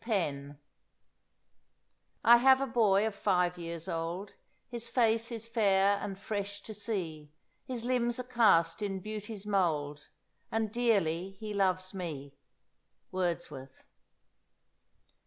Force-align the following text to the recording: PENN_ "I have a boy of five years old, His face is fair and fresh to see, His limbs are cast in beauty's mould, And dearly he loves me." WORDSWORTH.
PENN_ 0.03 0.57
"I 2.23 2.37
have 2.37 2.59
a 2.59 2.65
boy 2.65 3.05
of 3.05 3.13
five 3.13 3.59
years 3.59 3.87
old, 3.87 4.33
His 4.67 4.89
face 4.89 5.31
is 5.31 5.45
fair 5.47 5.99
and 6.01 6.17
fresh 6.17 6.59
to 6.63 6.73
see, 6.73 7.29
His 7.65 7.85
limbs 7.85 8.19
are 8.19 8.23
cast 8.23 8.81
in 8.81 8.99
beauty's 9.01 9.45
mould, 9.45 10.09
And 10.51 10.71
dearly 10.71 11.37
he 11.39 11.53
loves 11.53 11.93
me." 11.93 12.33
WORDSWORTH. 13.11 13.85